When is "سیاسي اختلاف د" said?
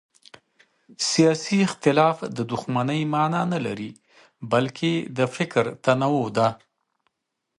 1.11-2.37